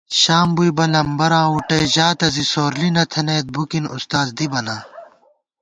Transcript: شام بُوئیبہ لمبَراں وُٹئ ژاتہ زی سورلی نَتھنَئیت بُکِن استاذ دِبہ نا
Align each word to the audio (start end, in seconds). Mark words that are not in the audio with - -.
شام 0.21 0.47
بُوئیبہ 0.55 0.85
لمبَراں 0.93 1.47
وُٹئ 1.53 1.83
ژاتہ 1.93 2.27
زی 2.33 2.43
سورلی 2.51 2.89
نَتھنَئیت 2.95 3.47
بُکِن 3.53 3.85
استاذ 3.95 4.27
دِبہ 4.37 4.59
نا 4.65 4.77